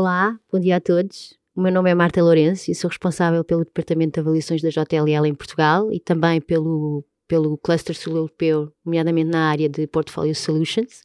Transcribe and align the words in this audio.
Olá, 0.00 0.34
bom 0.50 0.58
dia 0.58 0.76
a 0.76 0.80
todos. 0.80 1.34
O 1.54 1.60
meu 1.60 1.70
nome 1.70 1.90
é 1.90 1.94
Marta 1.94 2.22
Lourenço 2.22 2.70
e 2.70 2.74
sou 2.74 2.88
responsável 2.88 3.44
pelo 3.44 3.66
Departamento 3.66 4.14
de 4.14 4.20
Avaliações 4.20 4.62
da 4.62 4.70
JLL 4.70 5.26
em 5.26 5.34
Portugal 5.34 5.92
e 5.92 6.00
também 6.00 6.40
pelo, 6.40 7.04
pelo 7.28 7.58
Cluster 7.58 7.94
Sul 7.94 8.16
Europeu, 8.16 8.72
nomeadamente 8.82 9.28
na 9.28 9.50
área 9.50 9.68
de 9.68 9.86
Portfolio 9.86 10.34
Solutions. 10.34 11.02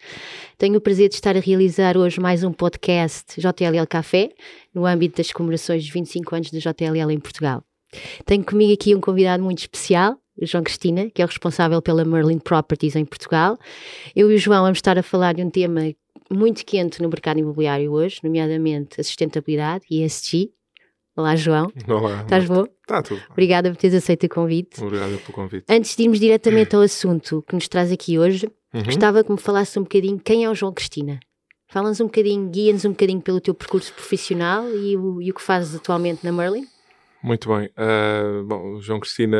Tenho 0.58 0.78
o 0.78 0.82
prazer 0.82 1.10
de 1.10 1.16
estar 1.16 1.36
a 1.36 1.42
realizar 1.42 1.98
hoje 1.98 2.22
mais 2.22 2.42
um 2.42 2.54
podcast 2.54 3.38
JLL 3.38 3.86
Café, 3.86 4.30
no 4.74 4.86
âmbito 4.86 5.18
das 5.18 5.30
comemorações 5.30 5.84
dos 5.84 5.92
25 5.92 6.34
anos 6.34 6.50
da 6.50 6.60
JLL 6.60 7.12
em 7.12 7.20
Portugal. 7.20 7.66
Tenho 8.26 8.46
comigo 8.46 8.72
aqui 8.72 8.96
um 8.96 9.02
convidado 9.02 9.44
muito 9.44 9.60
especial, 9.60 10.18
João 10.42 10.64
Cristina, 10.64 11.10
que 11.10 11.22
é 11.22 11.26
o 11.26 11.28
responsável 11.28 11.82
pela 11.82 12.04
Merlin 12.06 12.40
Properties 12.40 12.96
em 12.96 13.06
Portugal. 13.06 13.58
Eu 14.16 14.32
e 14.32 14.36
o 14.36 14.38
João 14.38 14.64
vamos 14.64 14.78
estar 14.80 14.98
a 14.98 15.04
falar 15.04 15.34
de 15.34 15.44
um 15.44 15.50
tema 15.50 15.82
muito 16.30 16.66
quente 16.66 17.02
no 17.02 17.10
mercado 17.10 17.40
imobiliário 17.40 17.92
hoje, 17.92 18.20
nomeadamente 18.24 19.00
a 19.00 19.04
sustentabilidade 19.04 19.86
e 19.90 20.04
ESG. 20.04 20.52
Olá, 21.16 21.36
João. 21.36 21.72
Olá. 21.88 22.24
Estás 22.24 22.46
bom? 22.46 22.66
Está 22.82 23.02
tudo. 23.02 23.22
Obrigada 23.30 23.70
por 23.70 23.78
teres 23.78 23.96
aceito 23.96 24.26
o 24.26 24.30
convite. 24.30 24.84
Obrigado 24.84 25.18
pelo 25.20 25.32
convite. 25.34 25.66
Antes 25.70 25.96
de 25.96 26.04
irmos 26.04 26.20
diretamente 26.20 26.76
ao 26.76 26.82
assunto 26.82 27.42
que 27.48 27.56
nos 27.56 27.68
traz 27.68 27.92
aqui 27.92 28.20
hoje, 28.20 28.50
Uhum. 28.74 28.84
gostava 28.84 29.24
que 29.24 29.32
me 29.32 29.38
falasse 29.38 29.80
um 29.80 29.84
bocadinho 29.84 30.20
quem 30.20 30.44
é 30.44 30.50
o 30.50 30.54
João 30.54 30.74
Cristina. 30.74 31.18
Fala-nos 31.70 32.02
um 32.02 32.06
bocadinho, 32.08 32.50
guia-nos 32.50 32.84
um 32.84 32.90
bocadinho 32.90 33.22
pelo 33.22 33.40
teu 33.40 33.54
percurso 33.54 33.94
profissional 33.94 34.70
e 34.70 34.98
o, 34.98 35.22
e 35.22 35.32
o 35.32 35.34
que 35.34 35.42
fazes 35.42 35.74
atualmente 35.74 36.26
na 36.26 36.32
Merlin. 36.34 36.66
Muito 37.26 37.50
bem. 37.50 37.72
Ah, 37.76 38.44
bom, 38.46 38.80
João 38.80 39.00
Cristina 39.00 39.36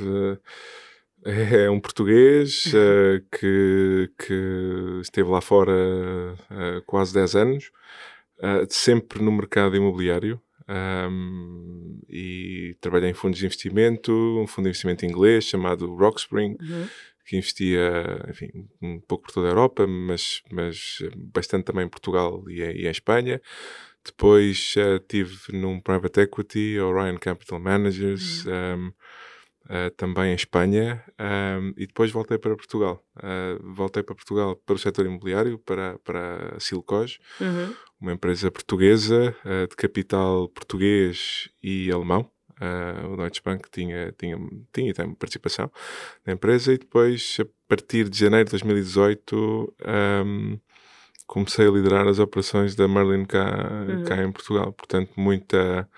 ah, 0.00 0.38
é 1.30 1.68
um 1.68 1.78
português 1.78 2.72
ah, 2.74 3.20
que, 3.38 4.10
que 4.18 5.00
esteve 5.02 5.28
lá 5.28 5.42
fora 5.42 5.74
há 6.48 6.80
quase 6.86 7.12
10 7.12 7.36
anos, 7.36 7.70
sempre 8.70 9.22
no 9.22 9.30
mercado 9.30 9.76
imobiliário. 9.76 10.40
ahm, 10.66 12.00
e 12.08 12.74
trabalhei 12.80 13.10
em 13.10 13.14
fundos 13.14 13.38
de 13.38 13.44
investimento, 13.44 14.10
um 14.40 14.46
fundo 14.46 14.64
de 14.64 14.70
investimento 14.70 15.04
inglês 15.04 15.44
chamado 15.44 15.94
Rockspring, 15.94 16.56
que 17.26 17.36
investia, 17.36 18.24
enfim, 18.30 18.48
um 18.80 19.00
pouco 19.00 19.24
por 19.24 19.34
toda 19.34 19.48
a 19.48 19.50
Europa, 19.50 19.86
mas, 19.86 20.40
mas 20.50 20.98
bastante 21.14 21.64
também 21.64 21.84
em 21.84 21.90
Portugal 21.90 22.42
e, 22.48 22.62
e 22.62 22.86
em 22.86 22.90
Espanha. 22.90 23.38
Depois 24.06 24.74
eh, 24.76 25.00
tive 25.08 25.36
num 25.52 25.80
private 25.80 26.20
equity, 26.20 26.78
Orion 26.78 27.18
Capital 27.18 27.58
Managers, 27.58 28.46
um, 28.46 28.92
eh, 29.68 29.90
também 29.96 30.30
em 30.30 30.34
Espanha, 30.34 31.02
um, 31.18 31.72
e 31.76 31.86
depois 31.88 32.12
voltei 32.12 32.38
para 32.38 32.54
Portugal. 32.56 33.04
Eh, 33.20 33.58
voltei 33.62 34.02
para 34.04 34.14
Portugal 34.14 34.54
para 34.64 34.76
o 34.76 34.78
setor 34.78 35.06
imobiliário, 35.06 35.58
para, 35.58 35.98
para 35.98 36.56
a 36.56 36.60
Silcos, 36.60 37.18
Uhum. 37.40 37.74
uma 38.00 38.12
empresa 38.12 38.50
portuguesa 38.50 39.34
de 39.68 39.74
capital 39.76 40.48
português 40.50 41.48
e 41.62 41.90
alemão. 41.90 42.30
O 43.12 43.16
Deutsche 43.16 43.42
Bank 43.44 43.68
tinha, 43.70 44.12
tinha, 44.12 44.38
tinha 44.72 44.94
tem 44.94 45.14
participação 45.14 45.70
na 46.24 46.32
empresa 46.34 46.72
e 46.72 46.78
depois, 46.78 47.36
a 47.40 47.46
partir 47.68 48.08
de 48.08 48.18
janeiro 48.18 48.46
de 48.46 48.52
2018, 48.52 49.74
ehm, 49.84 50.58
comecei 51.26 51.66
a 51.66 51.70
liderar 51.70 52.06
as 52.08 52.18
operações 52.18 52.74
da 52.74 52.86
Merlin 52.88 53.24
cá, 53.24 53.84
Uhum. 53.88 54.04
cá 54.04 54.22
em 54.22 54.30
Portugal. 54.32 54.72
Portanto, 54.72 55.10
muita 55.16 55.88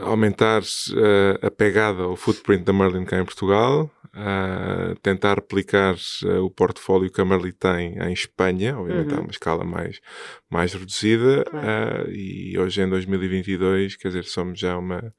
aumentar 0.00 0.62
eh, 0.96 1.38
a 1.46 1.50
pegada, 1.50 2.08
o 2.08 2.16
footprint 2.16 2.64
da 2.64 2.72
Merlin 2.72 3.04
cá 3.04 3.18
em 3.20 3.24
Portugal, 3.26 3.90
eh, 4.14 4.94
tentar 5.02 5.34
replicar 5.34 5.94
eh, 6.24 6.38
o 6.38 6.48
portfólio 6.48 7.10
que 7.12 7.20
a 7.20 7.24
Merlin 7.26 7.52
tem 7.52 7.98
em 7.98 8.12
Espanha, 8.12 8.78
obviamente 8.78 9.12
Uhum. 9.12 9.18
a 9.18 9.20
uma 9.20 9.30
escala 9.30 9.64
mais, 9.64 10.00
mais 10.48 10.72
reduzida, 10.72 11.44
Claro. 11.44 12.10
e 12.10 12.58
hoje 12.58 12.80
em 12.80 12.88
2022, 12.88 13.96
quer 13.96 14.08
dizer, 14.08 14.24
somos 14.24 14.58
já 14.58 14.78
uma, 14.78 15.14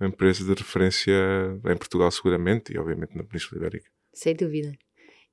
uma 0.00 0.08
empresa 0.08 0.42
de 0.44 0.60
referência 0.60 1.14
em 1.64 1.76
Portugal 1.76 2.10
seguramente 2.10 2.72
e 2.74 2.78
obviamente 2.78 3.16
na 3.16 3.22
Península 3.22 3.60
Ibérica. 3.60 3.88
Sem 4.12 4.34
dúvida. 4.34 4.72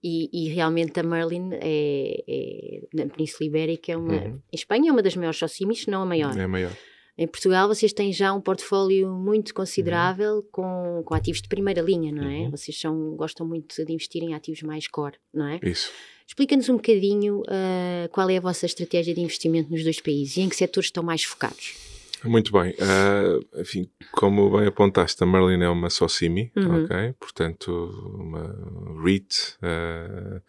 E, 0.03 0.29
e 0.33 0.49
realmente 0.49 0.99
a 0.99 1.03
Merlin 1.03 1.51
é, 1.53 2.23
é- 2.27 2.81
na 2.93 3.05
Península 3.07 3.47
Ibérica 3.47 3.91
é 3.93 3.97
uma. 3.97 4.13
Uhum. 4.13 4.39
Em 4.51 4.55
Espanha 4.55 4.89
é 4.89 4.91
uma 4.91 5.01
das 5.01 5.15
maiores 5.15 5.39
socimis, 5.39 5.83
se 5.83 5.89
não 5.89 6.01
a 6.01 6.05
maior. 6.05 6.37
É 6.37 6.45
maior. 6.45 6.75
Em 7.17 7.27
Portugal 7.27 7.67
vocês 7.67 7.93
têm 7.93 8.11
já 8.11 8.33
um 8.33 8.41
portfólio 8.41 9.07
muito 9.13 9.53
considerável 9.53 10.43
com, 10.51 11.03
com 11.05 11.13
ativos 11.13 11.41
de 11.41 11.47
primeira 11.47 11.79
linha, 11.79 12.11
não 12.11 12.23
é? 12.23 12.39
Uhum. 12.39 12.51
Vocês 12.51 12.79
são, 12.79 13.15
gostam 13.15 13.47
muito 13.47 13.85
de 13.85 13.93
investir 13.93 14.23
em 14.23 14.33
ativos 14.33 14.63
mais 14.63 14.87
core, 14.87 15.15
não 15.31 15.47
é? 15.47 15.59
Isso. 15.63 15.91
Explica-nos 16.27 16.69
um 16.69 16.77
bocadinho 16.77 17.43
ah, 17.47 18.09
qual 18.11 18.29
é 18.29 18.37
a 18.37 18.41
vossa 18.41 18.65
estratégia 18.65 19.13
de 19.13 19.21
investimento 19.21 19.69
nos 19.71 19.83
dois 19.83 20.01
países 20.01 20.37
e 20.37 20.41
em 20.41 20.49
que 20.49 20.55
setores 20.55 20.87
estão 20.87 21.03
mais 21.03 21.23
focados. 21.23 21.92
Muito 22.23 22.51
bem. 22.51 22.73
Ah, 22.79 23.39
enfim, 23.59 23.89
como 24.11 24.49
bem 24.57 24.67
apontaste, 24.67 25.23
a 25.23 25.25
Merlin 25.27 25.63
é 25.63 25.69
uma 25.69 25.89
Socimi, 25.89 26.51
Uhum. 26.55 26.83
ok? 26.83 27.13
Portanto, 27.19 27.71
uma 28.15 29.01
REIT 29.03 29.57
ah, 29.61 30.41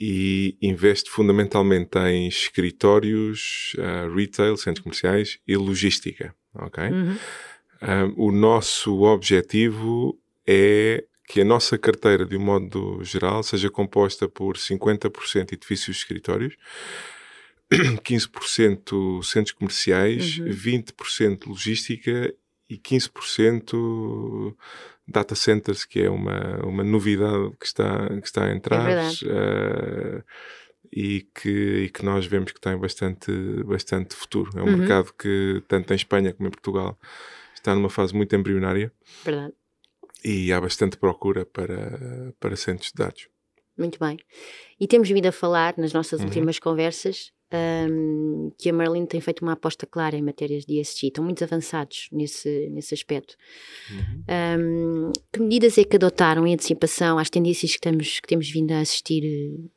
e 0.00 0.56
investe 0.62 1.10
fundamentalmente 1.10 1.98
em 1.98 2.28
escritórios, 2.28 3.74
ah, 3.78 4.08
retail, 4.14 4.56
centros 4.56 4.82
comerciais 4.84 5.38
e 5.46 5.56
logística, 5.56 6.34
ok? 6.54 6.84
Uhum. 6.84 7.16
O 8.16 8.32
nosso 8.32 9.02
objetivo 9.02 10.18
é 10.46 11.04
que 11.28 11.42
a 11.42 11.44
nossa 11.44 11.76
carteira, 11.76 12.24
de 12.24 12.36
um 12.36 12.40
modo 12.40 13.04
geral, 13.04 13.42
seja 13.42 13.70
composta 13.70 14.26
por 14.28 14.56
50% 14.56 15.52
edifícios 15.52 15.96
de 15.96 16.02
escritórios, 16.02 16.56
15% 18.02 19.22
centros 19.24 19.52
comerciais, 19.52 20.38
Uhum. 20.38 20.46
20% 20.50 21.46
logística 21.46 22.34
e 22.68 22.76
15% 22.78 24.54
data 25.06 25.34
centers, 25.34 25.84
que 25.84 26.00
é 26.00 26.10
uma, 26.10 26.58
uma 26.64 26.84
novidade 26.84 27.50
que 27.58 27.66
está, 27.66 28.08
que 28.20 28.26
está 28.26 28.44
a 28.46 28.52
entrar. 28.54 28.84
verdade. 28.84 29.20
eh, 29.28 30.22
e 30.90 31.28
que, 31.34 31.84
e 31.84 31.88
que 31.90 32.02
nós 32.02 32.24
vemos 32.24 32.50
que 32.50 32.60
tem 32.60 32.74
bastante, 32.78 33.30
bastante 33.64 34.14
futuro. 34.14 34.50
É 34.58 34.62
um 34.62 34.66
Uhum. 34.70 34.78
mercado 34.78 35.12
que, 35.12 35.62
tanto 35.68 35.92
em 35.92 35.96
Espanha 35.96 36.32
como 36.32 36.48
em 36.48 36.50
Portugal, 36.50 36.98
está 37.54 37.74
numa 37.74 37.90
fase 37.90 38.14
muito 38.14 38.34
embrionária 38.34 38.90
Verdade. 39.22 39.52
e 40.24 40.50
há 40.50 40.58
bastante 40.58 40.96
procura 40.96 41.44
para, 41.44 42.32
para 42.40 42.56
centros 42.56 42.88
de 42.90 42.94
dados. 43.04 43.28
Muito 43.76 43.98
bem. 43.98 44.16
E 44.80 44.86
temos 44.86 45.10
vindo 45.10 45.26
a 45.26 45.32
falar 45.32 45.74
nas 45.76 45.92
nossas 45.92 46.20
Uhum. 46.20 46.26
últimas 46.26 46.58
conversas 46.58 47.32
ahm, 47.52 48.50
que 48.58 48.68
a 48.70 48.72
Merlin 48.72 49.06
tem 49.06 49.20
feito 49.20 49.42
uma 49.42 49.52
aposta 49.52 49.86
clara 49.86 50.16
em 50.16 50.22
matérias 50.22 50.64
de 50.64 50.80
ESG. 50.80 51.08
Estão 51.08 51.24
muito 51.24 51.42
avançados 51.42 52.08
nesse, 52.12 52.68
nesse 52.70 52.94
aspecto. 52.94 53.36
Uhum. 53.90 54.24
Ahm, 54.28 55.12
que 55.32 55.40
medidas 55.40 55.78
é 55.78 55.84
que 55.84 55.96
adotaram 55.96 56.46
em 56.46 56.54
antecipação 56.54 57.18
às 57.18 57.30
tendências 57.30 57.72
que, 57.72 57.78
estamos, 57.78 58.20
que 58.20 58.28
temos 58.28 58.50
vindo 58.50 58.72
a 58.72 58.80
assistir 58.80 59.24
eh, 59.24 59.68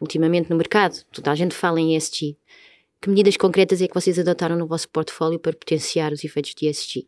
ultimamente 0.00 0.50
no 0.50 0.56
mercado? 0.56 1.04
Toda 1.12 1.30
a 1.30 1.34
gente 1.34 1.54
fala 1.54 1.80
em 1.80 1.96
ESG. 1.96 2.36
Que 3.00 3.10
medidas 3.10 3.36
concretas 3.36 3.82
é 3.82 3.88
que 3.88 3.94
vocês 3.94 4.18
adotaram 4.18 4.56
no 4.56 4.66
vosso 4.66 4.88
portfólio 4.88 5.38
para 5.38 5.52
potenciar 5.52 6.12
os 6.12 6.24
efeitos 6.24 6.54
de 6.54 6.68
ESG? 6.68 7.06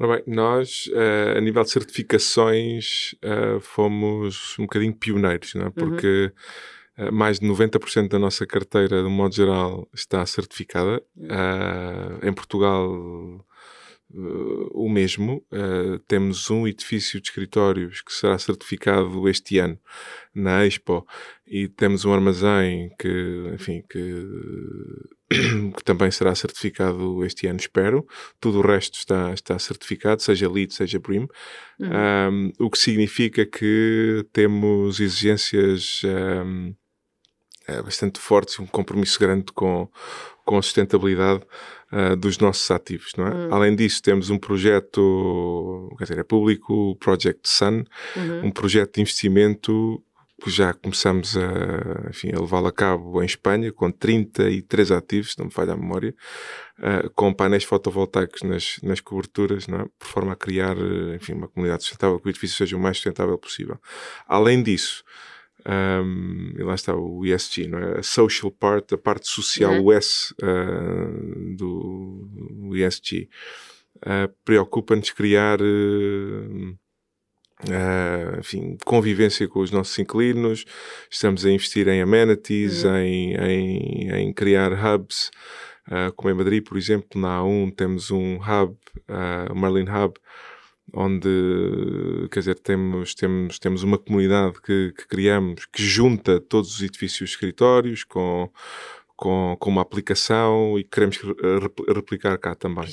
Ora 0.00 0.16
bem, 0.16 0.34
nós, 0.34 0.88
eh, 0.94 1.34
a 1.36 1.40
nível 1.40 1.64
de 1.64 1.70
certificações, 1.70 3.16
eh, 3.20 3.58
fomos 3.60 4.56
um 4.56 4.62
bocadinho 4.62 4.94
pioneiros, 4.94 5.54
não 5.54 5.66
é? 5.66 5.70
porque 5.70 6.32
eh, 6.32 6.40
mais 7.12 7.38
de 7.38 7.46
90% 7.46 8.08
da 8.08 8.18
nossa 8.18 8.46
carteira, 8.46 9.02
de 9.02 9.08
modo 9.08 9.34
geral, 9.34 9.88
está 9.94 10.24
certificada. 10.26 11.02
Eh, 11.18 12.28
em 12.28 12.32
Portugal, 12.32 13.44
eh, 14.14 14.68
o 14.72 14.88
mesmo. 14.88 15.44
Eh, 15.52 16.00
temos 16.06 16.50
um 16.50 16.66
edifício 16.66 17.20
de 17.20 17.28
escritórios 17.28 18.00
que 18.00 18.12
será 18.12 18.38
certificado 18.38 19.28
este 19.28 19.58
ano 19.58 19.78
na 20.34 20.64
Expo 20.66 21.06
e 21.46 21.68
temos 21.68 22.04
um 22.04 22.12
armazém 22.12 22.90
que, 22.98 23.50
enfim, 23.54 23.82
que, 23.88 24.24
que 25.76 25.84
também 25.84 26.10
será 26.10 26.34
certificado 26.34 27.24
este 27.24 27.46
ano, 27.46 27.58
espero. 27.58 28.06
Tudo 28.40 28.58
o 28.60 28.62
resto 28.62 28.98
está, 28.98 29.32
está 29.34 29.58
certificado, 29.58 30.22
seja 30.22 30.50
LEED, 30.50 30.74
seja 30.74 30.98
BREEAM. 30.98 31.28
Um, 31.80 32.52
o 32.58 32.70
que 32.70 32.78
significa 32.78 33.44
que 33.44 34.24
temos 34.32 35.00
exigências 35.00 36.02
um, 36.04 36.70
eh, 36.70 36.74
bastante 37.82 38.18
fortes, 38.18 38.58
um 38.58 38.66
compromisso 38.66 39.18
grande 39.18 39.52
com, 39.52 39.88
com 40.44 40.58
a 40.58 40.62
sustentabilidade 40.62 41.42
uh, 41.92 42.16
dos 42.16 42.38
nossos 42.38 42.70
ativos. 42.70 43.12
Não 43.16 43.26
é? 43.26 43.48
Além 43.50 43.76
disso, 43.76 44.02
temos 44.02 44.30
um 44.30 44.38
projeto, 44.38 45.94
quer 45.98 46.04
dizer, 46.04 46.18
é 46.18 46.24
público, 46.24 46.72
o 46.72 46.96
Project 46.96 47.48
Sun, 47.48 47.84
Uhum. 48.16 48.46
um 48.46 48.50
projeto 48.50 48.94
de 48.94 49.00
investimento 49.02 50.02
que 50.42 50.50
já 50.50 50.72
começamos 50.72 51.36
a, 51.36 52.08
enfim, 52.10 52.30
a 52.32 52.40
levá-lo 52.40 52.68
a 52.68 52.72
cabo 52.72 53.20
em 53.20 53.26
Espanha, 53.26 53.72
com 53.72 53.90
33 53.90 54.92
ativos, 54.92 55.36
não 55.36 55.46
me 55.46 55.52
falha 55.52 55.72
a 55.72 55.76
memória, 55.76 56.14
uh, 56.78 57.10
com 57.10 57.34
painéis 57.34 57.64
fotovoltaicos 57.64 58.42
nas, 58.42 58.78
nas 58.82 59.00
coberturas, 59.00 59.66
não 59.66 59.80
é? 59.80 59.86
por 59.98 60.06
forma 60.06 60.32
a 60.32 60.36
criar 60.36 60.76
enfim, 61.14 61.32
uma 61.32 61.48
comunidade 61.48 61.82
sustentável, 61.82 62.20
que 62.20 62.28
o 62.28 62.30
edifício 62.30 62.56
seja 62.56 62.76
o 62.76 62.80
mais 62.80 62.96
sustentável 62.98 63.36
possível. 63.36 63.78
Além 64.28 64.62
disso, 64.62 65.04
Um, 65.66 66.52
e 66.56 66.62
lá 66.62 66.74
está 66.74 66.94
o 66.94 67.26
ESG, 67.26 67.66
não 67.68 67.78
é? 67.78 67.98
A 67.98 68.02
social 68.02 68.50
part, 68.50 68.94
a 68.94 68.98
parte 68.98 69.26
social, 69.28 69.72
Uhum. 69.74 69.84
o 69.84 69.92
S 69.92 70.32
uh, 70.42 71.56
do 71.56 72.70
ESG. 72.76 73.28
Uh, 73.98 74.32
Preocupa-nos 74.44 75.10
criar 75.10 75.60
uh, 75.60 76.76
uh, 77.64 78.38
enfim, 78.38 78.76
convivência 78.84 79.48
com 79.48 79.60
os 79.60 79.70
nossos 79.70 79.98
inquilinos, 79.98 80.64
estamos 81.10 81.44
a 81.44 81.50
investir 81.50 81.88
em 81.88 82.00
amenities, 82.00 82.84
Uhum. 82.84 82.96
em, 82.96 83.34
em, 83.34 84.10
em 84.12 84.32
criar 84.32 84.72
hubs, 84.72 85.30
uh, 85.88 86.12
como 86.14 86.30
em 86.32 86.36
Madrid, 86.36 86.62
por 86.64 86.78
exemplo, 86.78 87.20
na 87.20 87.40
A1 87.40 87.72
temos 87.74 88.10
um 88.10 88.36
hub, 88.36 88.76
uh, 89.08 89.52
o 89.52 89.58
Merlin 89.58 89.88
Hub, 89.90 90.14
onde, 90.92 91.28
quer 92.30 92.40
dizer, 92.40 92.58
temos, 92.58 93.14
temos, 93.14 93.58
temos 93.58 93.82
uma 93.82 93.98
comunidade 93.98 94.60
que, 94.62 94.92
que 94.96 95.06
criamos 95.06 95.66
que 95.66 95.82
junta 95.82 96.40
todos 96.40 96.74
os 96.76 96.82
edifícios 96.82 97.30
escritórios 97.30 98.04
com, 98.04 98.50
com, 99.16 99.56
com 99.58 99.70
uma 99.70 99.82
aplicação 99.82 100.78
e 100.78 100.84
que 100.84 100.90
queremos 100.90 101.16
re- 101.18 101.34
repl- 101.60 101.92
replicar 101.92 102.38
cá 102.38 102.54
também. 102.54 102.84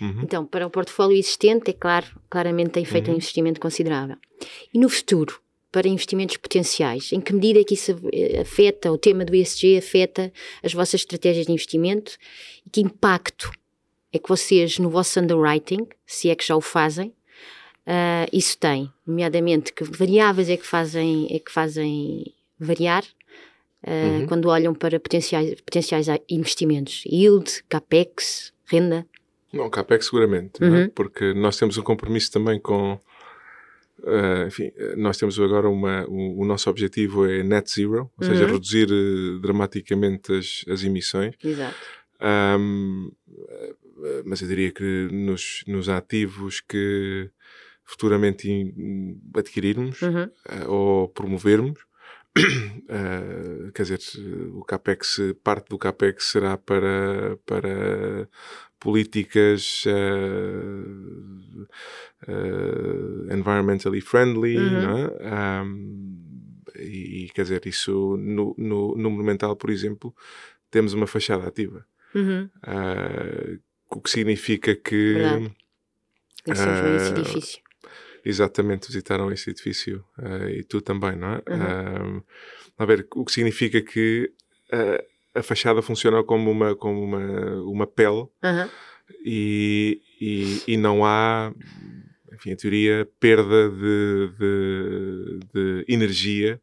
Uhum. 0.00 0.22
Então, 0.22 0.44
para 0.44 0.66
o 0.66 0.70
portfólio 0.70 1.16
existente, 1.16 1.70
é 1.70 1.72
claro, 1.72 2.06
claramente 2.28 2.70
tem 2.70 2.84
feito 2.84 3.06
um 3.08 3.10
Uhum. 3.10 3.16
investimento 3.18 3.60
considerável. 3.60 4.16
E 4.74 4.78
no 4.78 4.88
futuro, 4.88 5.40
para 5.70 5.86
investimentos 5.86 6.36
potenciais, 6.36 7.12
em 7.12 7.20
que 7.20 7.32
medida 7.32 7.60
é 7.60 7.64
que 7.64 7.74
isso 7.74 7.96
eh, 8.12 8.40
afeta, 8.40 8.90
o 8.90 8.98
tema 8.98 9.24
do 9.24 9.34
ESG 9.36 9.76
afeta 9.78 10.32
as 10.62 10.72
vossas 10.72 11.00
estratégias 11.02 11.46
de 11.46 11.52
investimento 11.52 12.16
e 12.66 12.70
que 12.70 12.80
impacto 12.80 13.50
é 14.12 14.18
que 14.18 14.28
vocês, 14.28 14.78
no 14.78 14.88
vosso 14.90 15.18
underwriting, 15.20 15.86
se 16.06 16.30
é 16.30 16.34
que 16.34 16.46
já 16.46 16.56
o 16.56 16.60
fazem, 16.60 17.12
ah, 17.86 18.26
isso 18.32 18.56
tem, 18.58 18.90
nomeadamente, 19.06 19.72
que 19.72 19.84
variáveis 19.84 20.48
é 20.48 20.56
que 20.56 20.66
fazem, 20.66 21.26
é 21.30 21.38
que 21.38 21.50
fazem 21.52 22.34
variar 22.58 23.04
ah, 23.86 23.90
Uhum. 24.20 24.26
quando 24.26 24.48
olham 24.48 24.74
para 24.74 24.98
potenciais, 24.98 25.60
potenciais 25.60 26.06
investimentos? 26.28 27.04
Yield, 27.06 27.62
capex, 27.68 28.52
renda? 28.66 29.06
Não, 29.52 29.70
CAPEX 29.70 30.06
seguramente, 30.06 30.62
é? 30.62 30.66
Uhum. 30.66 30.90
porque 30.90 31.32
nós 31.32 31.56
temos 31.56 31.78
um 31.78 31.82
compromisso 31.82 32.30
também 32.30 32.60
com. 32.60 33.00
eh, 34.04 34.44
enfim, 34.46 34.70
nós 34.96 35.16
temos 35.16 35.40
agora 35.40 35.68
uma. 35.70 36.04
O, 36.06 36.42
o 36.42 36.44
nosso 36.44 36.68
objetivo 36.68 37.24
é 37.26 37.42
net 37.42 37.70
zero, 37.72 38.10
ou 38.20 38.26
seja, 38.26 38.44
Uhum. 38.44 38.52
reduzir 38.52 38.88
eh, 38.90 39.40
dramaticamente 39.40 40.32
as, 40.34 40.64
as 40.68 40.84
emissões. 40.84 41.34
Exato. 41.42 41.76
Eh, 42.20 43.74
mas 44.24 44.40
eu 44.42 44.48
diria 44.48 44.70
que 44.72 45.08
nos, 45.12 45.62
nos 45.66 45.88
ativos 45.88 46.60
que 46.60 47.30
futuramente 47.84 48.74
adquirirmos 49.34 50.02
Uhum. 50.02 50.30
eh, 50.48 50.66
ou 50.68 51.08
promovermos, 51.08 51.78
eh, 52.88 53.70
quer 53.74 53.82
dizer, 53.82 54.00
o 54.52 54.62
CAPEX, 54.64 55.20
parte 55.42 55.68
do 55.70 55.78
CAPEX 55.78 56.24
será 56.26 56.56
para, 56.58 57.38
para 57.46 58.28
políticas 58.78 59.84
eh, 59.86 61.66
eh, 62.28 63.34
environmentally 63.34 64.00
friendly, 64.00 64.56
Uhum. 64.56 64.82
não 64.82 64.98
é? 64.98 65.16
Ahm, 65.22 66.18
e, 66.76 67.24
e, 67.24 67.28
quer 67.30 67.42
dizer, 67.42 67.66
isso 67.66 68.16
no, 68.18 68.54
no, 68.58 68.94
no 68.96 69.10
Monumental, 69.10 69.56
por 69.56 69.70
exemplo, 69.70 70.14
temos 70.70 70.92
uma 70.92 71.06
fachada 71.06 71.46
ativa. 71.48 71.84
Uhum. 72.14 72.48
Ah, 72.62 73.58
o 73.90 74.00
que 74.00 74.10
significa 74.10 74.74
que 74.74 75.14
Verdade. 75.14 75.56
Ah, 76.50 77.10
edifício. 77.12 77.60
exatamente 78.24 78.86
visitaram 78.86 79.30
esse 79.30 79.50
edifício 79.50 80.04
ah, 80.18 80.50
e 80.50 80.62
tu 80.64 80.80
também, 80.80 81.16
não 81.16 81.34
é? 81.34 81.42
Uhum. 81.48 82.22
Ah, 82.78 82.82
a 82.82 82.86
ver, 82.86 83.06
o 83.14 83.24
que 83.24 83.32
significa 83.32 83.80
que 83.82 84.32
a 85.34 85.42
fachada 85.42 85.82
funciona 85.82 86.22
como 86.22 86.50
uma, 86.50 86.74
como 86.74 87.02
uma, 87.02 87.62
uma 87.62 87.86
pele 87.86 88.26
Aham. 88.42 88.68
e, 89.24 90.00
e, 90.20 90.62
e 90.66 90.76
não 90.76 91.04
há, 91.04 91.52
enfim, 92.32 92.50
em 92.50 92.56
teoria, 92.56 93.08
perda 93.20 93.70
de, 93.70 94.30
de, 94.38 95.38
de 95.54 95.84
energia, 95.88 96.60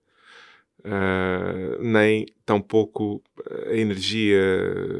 ah, 0.85 1.77
nem 1.79 2.25
tampouco 2.45 3.21
a 3.67 3.75
energia 3.75 4.39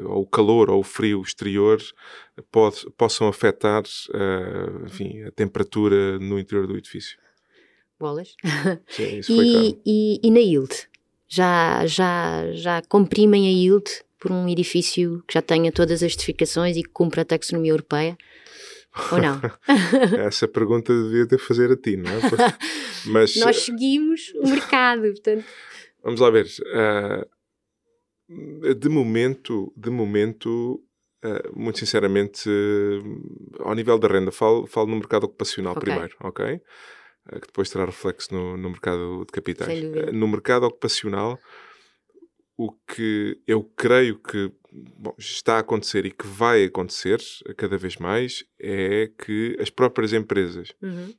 ou 0.06 0.24
o 0.24 0.28
calor 0.28 0.70
ou 0.70 0.80
o 0.80 0.84
frio 0.84 1.22
exterior 1.22 1.80
pode, 2.52 2.90
possam 2.98 3.28
afetar 3.28 3.84
ah, 4.14 4.86
enfim, 4.86 5.24
a 5.24 5.32
temperatura 5.32 6.20
no 6.20 6.40
interior 6.40 6.68
do 6.68 6.78
edifício. 6.78 7.18
Bolas. 8.00 8.36
Sim, 8.90 9.20
isso 9.20 9.36
foi 9.36 9.46
E, 9.46 9.52
claro. 9.52 9.82
e, 9.86 10.20
e 10.24 10.32
na 10.32 10.40
yield? 10.40 10.88
Já, 11.28 11.86
já, 11.86 12.52
já 12.52 12.82
comprimem 12.88 13.48
a 13.48 13.52
yield 13.52 13.86
por 14.20 14.32
um 14.32 14.48
edifício 14.50 15.24
que 15.28 15.34
já 15.34 15.42
tenha 15.42 15.72
todas 15.72 16.02
as 16.04 16.14
certificações 16.14 16.76
e 16.78 16.84
que 16.84 16.90
cumpra 16.90 17.22
a 17.22 17.26
taxonomia 17.26 17.72
europeia? 17.72 18.18
Ou 19.12 19.18
não? 19.20 19.42
Essa 20.26 20.48
pergunta 20.48 20.94
devia 20.94 21.28
ter 21.28 21.38
fazer 21.38 21.72
a 21.72 21.76
ti, 21.78 21.98
não 21.98 22.10
é? 22.12 22.20
Mas 23.08 23.36
Nós 23.36 23.58
seguimos 23.58 24.34
o 24.36 24.50
mercado, 24.50 25.02
portanto. 25.04 25.46
Vamos 26.04 26.20
lá 26.20 26.30
ver. 26.30 26.48
ah, 26.74 27.26
de 28.28 28.90
momento, 28.90 29.72
de 29.76 29.90
momento, 29.90 30.82
ah, 31.24 31.42
muito 31.56 31.80
sinceramente, 31.80 32.50
ah, 32.50 33.64
ao 33.70 33.76
nível 33.76 33.98
da 34.00 34.08
renda, 34.08 34.32
falo, 34.32 34.66
falo 34.68 34.88
no 34.88 34.96
mercado 34.98 35.26
ocupacional 35.26 35.74
Ok. 35.74 35.82
primeiro, 35.82 36.16
ok? 36.22 36.60
Que 37.28 37.48
depois 37.48 37.70
terá 37.72 37.86
reflexo 37.86 38.34
no, 38.34 38.56
no 38.56 38.70
mercado 38.70 39.26
de 39.26 39.32
capitais. 39.32 39.82
No 40.14 40.28
mercado 40.28 40.68
ocupacional, 40.68 41.40
o 42.58 42.72
que 42.72 43.42
eu 43.46 43.64
creio 43.64 44.18
que 44.20 44.52
bom, 44.72 45.14
está 45.18 45.58
a 45.58 45.60
acontecer 45.60 46.06
e 46.06 46.12
que 46.12 46.26
vai 46.26 46.66
acontecer 46.66 47.20
cada 47.58 47.78
vez 47.78 47.98
mais 47.98 48.46
é 48.60 49.12
que 49.18 49.58
as 49.60 49.70
próprias 49.70 50.14
empresas 50.14 50.74
Uhum. 50.82 51.14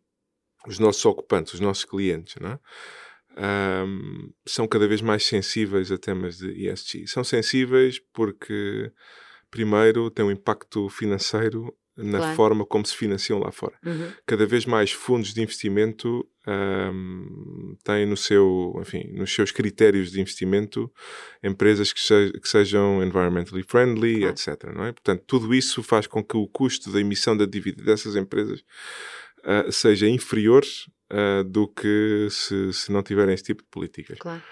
os 0.67 0.79
nossos 0.79 1.05
ocupantes, 1.05 1.55
os 1.55 1.61
nossos 1.61 1.85
clientes, 1.85 2.37
é? 2.41 2.59
Ahm, 3.39 4.31
são 4.47 4.67
cada 4.67 4.89
vez 4.89 5.03
mais 5.03 5.25
sensíveis 5.27 5.93
a 5.93 5.99
temas 5.99 6.39
de 6.39 6.51
ESG. 6.53 7.07
São 7.07 7.23
sensíveis 7.23 7.99
porque, 8.13 8.91
primeiro, 9.51 10.11
tem 10.11 10.25
um 10.25 10.31
impacto 10.31 10.89
financeiro 10.89 11.77
na 11.97 12.19
Claro. 12.19 12.37
forma 12.37 12.67
como 12.67 12.85
se 12.85 12.95
financiam 12.97 13.39
lá 13.39 13.51
fora. 13.51 13.75
Uhum. 13.85 14.13
Cada 14.27 14.45
vez 14.47 14.67
mais 14.67 14.93
fundos 14.93 15.33
de 15.33 15.41
investimento 15.43 16.29
ahm, 16.47 17.75
têm 17.83 18.07
no 18.07 18.17
seu, 18.17 18.75
enfim, 18.81 19.11
nos 19.13 19.33
seus 19.35 19.51
critérios 19.51 20.11
de 20.13 20.21
investimento 20.21 20.93
empresas 21.43 21.93
que, 21.93 22.01
se- 22.01 22.33
que 22.41 22.49
sejam 22.49 23.03
environmentally 23.03 23.63
friendly, 23.63 24.19
Claro. 24.21 24.33
etc. 24.35 24.49
É? 24.87 24.93
Portanto, 24.93 25.25
tudo 25.27 25.55
isso 25.55 25.83
faz 25.83 26.07
com 26.07 26.23
que 26.23 26.37
o 26.37 26.47
custo 26.47 26.91
da 26.93 27.01
emissão 27.01 27.37
da 27.37 27.47
dívida 27.47 27.83
dessas 27.83 28.15
empresas 28.17 28.63
ah, 29.45 29.71
seja 29.71 30.09
inferior 30.09 30.65
ah, 31.11 31.43
do 31.45 31.67
que 31.69 32.29
se, 32.31 32.73
se 32.73 32.93
não 32.93 33.03
tiverem 33.03 33.35
esse 33.35 33.45
tipo 33.45 33.63
de 33.63 33.69
políticas. 33.71 34.19
Claro. 34.19 34.43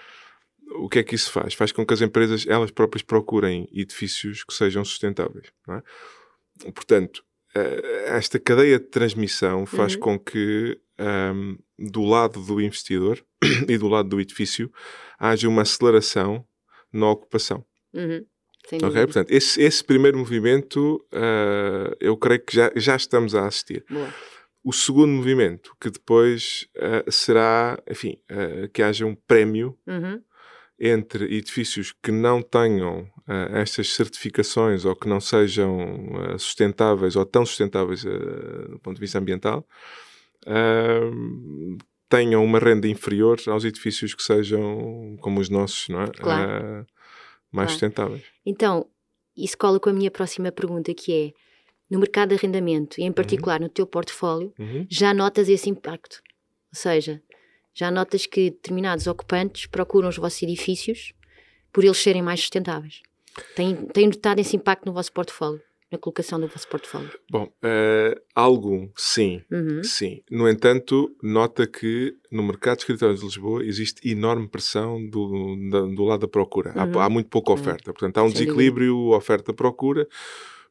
O 0.77 0.89
que 0.89 0.99
é 0.99 1.03
que 1.03 1.13
isso 1.15 1.31
faz? 1.31 1.53
Faz 1.53 1.71
com 1.71 1.85
que 1.85 1.93
as 1.93 2.01
empresas 2.01 2.45
elas 2.47 2.71
próprias 2.71 3.03
procurem 3.03 3.69
edifícios 3.71 4.43
que 4.43 4.53
sejam 4.53 4.83
sustentáveis. 4.83 5.47
É? 5.69 6.71
Portanto, 6.71 7.23
esta 8.07 8.39
cadeia 8.39 8.79
de 8.79 8.85
transmissão 8.85 9.65
faz 9.65 9.93
Uhum. 9.95 9.99
com 9.99 10.19
que 10.19 10.77
ahm, 10.97 11.55
do 11.77 12.03
lado 12.03 12.39
do 12.41 12.61
investidor 12.61 13.23
e 13.69 13.77
do 13.77 13.87
lado 13.87 14.09
do 14.09 14.19
edifício 14.21 14.71
haja 15.19 15.47
uma 15.47 15.61
aceleração 15.63 16.45
na 16.91 17.09
ocupação. 17.09 17.65
Uhum. 17.93 18.25
Sem 18.67 18.77
Ok? 18.77 18.87
dúvida. 18.89 19.05
Portanto, 19.05 19.31
esse, 19.31 19.61
esse 19.61 19.83
primeiro 19.83 20.17
movimento 20.17 21.05
ah, 21.13 21.95
eu 21.99 22.17
creio 22.17 22.43
que 22.43 22.55
já, 22.55 22.71
já 22.75 22.95
estamos 22.95 23.35
a 23.35 23.45
assistir. 23.47 23.85
Boa. 23.89 24.13
O 24.63 24.73
segundo 24.73 25.11
movimento, 25.11 25.75
que 25.79 25.91
depois 25.91 26.67
ah, 26.79 27.03
será, 27.11 27.77
enfim, 27.89 28.17
ah, 28.29 28.67
que 28.73 28.81
haja 28.81 29.05
um 29.05 29.15
prémio 29.15 29.77
Uhum. 29.85 30.19
Entre 30.79 31.23
edifícios 31.37 31.93
que 32.03 32.11
não 32.11 32.41
tenham 32.41 33.07
ah, 33.27 33.47
estas 33.59 33.93
certificações 33.93 34.83
ou 34.85 34.95
que 34.95 35.07
não 35.07 35.19
sejam 35.21 35.79
ah, 36.33 36.37
sustentáveis 36.37 37.15
ou 37.15 37.25
tão 37.25 37.45
sustentáveis 37.45 38.05
ah, 38.05 38.67
do 38.71 38.79
ponto 38.79 38.95
de 38.95 39.01
vista 39.01 39.17
ambiental, 39.19 39.65
ah, 40.45 40.99
tenham 42.09 42.43
uma 42.43 42.59
renda 42.59 42.87
inferior 42.87 43.39
aos 43.47 43.63
edifícios 43.65 44.13
que 44.13 44.21
sejam 44.23 45.17
como 45.21 45.39
os 45.39 45.49
nossos, 45.49 45.87
não 45.89 46.01
é? 46.03 46.07
Claro. 46.07 46.85
Mais 47.51 47.67
Claro. 47.67 47.69
sustentáveis. 47.69 48.23
Então, 48.45 48.85
isso 49.35 49.57
cola 49.57 49.79
com 49.79 49.89
a 49.89 49.93
minha 49.93 50.11
próxima 50.11 50.51
pergunta, 50.51 50.93
que 50.93 51.11
é, 51.13 51.33
no 51.89 51.99
mercado 51.99 52.29
de 52.29 52.35
arrendamento, 52.35 52.99
e 52.99 53.03
em 53.03 53.11
particular 53.11 53.59
no 53.59 53.69
teu 53.69 53.87
portfólio, 53.87 54.53
Uhum. 54.59 54.85
já 54.89 55.13
notas 55.13 55.47
esse 55.49 55.69
impacto? 55.69 56.21
Ou 56.73 56.79
seja, 56.79 57.21
já 57.75 57.91
notas 57.91 58.25
que 58.25 58.49
determinados 58.49 59.05
ocupantes 59.05 59.67
procuram 59.67 60.09
os 60.09 60.17
vossos 60.17 60.41
edifícios 60.41 61.13
por 61.71 61.83
eles 61.83 61.97
serem 61.97 62.23
mais 62.23 62.39
sustentáveis? 62.39 63.03
Tem, 63.53 63.75
tem 63.75 64.07
notado 64.07 64.39
esse 64.39 64.55
impacto 64.55 64.85
no 64.85 64.93
vosso 64.93 65.11
portfólio? 65.11 65.61
na 65.91 65.97
colocação 65.97 66.39
do 66.39 66.47
vosso 66.47 66.67
portfólio? 66.67 67.09
Bom, 67.29 67.45
uh, 67.45 68.21
algo 68.33 68.91
sim, 68.95 69.41
uhum. 69.51 69.83
sim. 69.83 70.21
No 70.29 70.49
entanto, 70.49 71.15
nota 71.21 71.65
que 71.65 72.15
no 72.31 72.43
mercado 72.43 72.77
de 72.77 72.81
escritórios 72.83 73.19
de 73.19 73.25
Lisboa 73.25 73.63
existe 73.63 74.09
enorme 74.09 74.47
pressão 74.47 75.03
do, 75.07 75.55
do 75.95 76.03
lado 76.03 76.21
da 76.21 76.27
procura. 76.27 76.73
Uhum. 76.75 76.99
Há, 76.99 77.05
há, 77.05 77.09
muito 77.09 77.29
pouca 77.29 77.51
uhum. 77.51 77.59
oferta. 77.59 77.93
Portanto, 77.93 78.17
há 78.17 78.23
um 78.23 78.29
Sem 78.29 78.39
desequilíbrio 78.39 79.09
oferta-procura, 79.11 80.07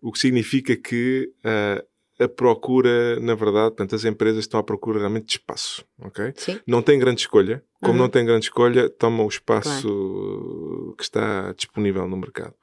o 0.00 0.12
que 0.12 0.18
significa 0.18 0.76
que 0.76 1.32
uh, 1.38 1.84
a 2.18 2.28
procura, 2.28 3.18
na 3.20 3.34
verdade, 3.34 3.70
portanto, 3.70 3.94
as 3.94 4.04
empresas 4.04 4.40
estão 4.40 4.60
à 4.60 4.62
procura 4.62 5.00
realmente 5.00 5.26
de 5.26 5.32
espaço, 5.32 5.84
ok? 6.00 6.32
Sim. 6.36 6.60
Não 6.66 6.80
tem 6.80 6.98
grande 6.98 7.20
escolha. 7.20 7.62
Como 7.80 7.94
uhum. 7.94 8.00
não 8.00 8.08
tem 8.08 8.24
grande 8.24 8.46
escolha, 8.46 8.88
tomam 8.88 9.26
o 9.26 9.28
espaço 9.28 9.88
claro. 9.88 10.94
que 10.96 11.02
está 11.02 11.52
disponível 11.52 12.08
no 12.08 12.16
mercado. 12.16 12.54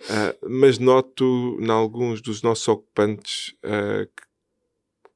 Uh, 0.00 0.48
mas 0.48 0.78
noto, 0.78 1.58
em 1.60 1.70
alguns 1.70 2.20
dos 2.20 2.42
nossos 2.42 2.66
ocupantes, 2.66 3.54
uh, 3.64 4.06
que, 4.06 4.22